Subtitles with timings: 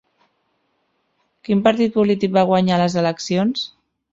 [1.47, 3.71] Quin partit polític va guanyar les eleccions?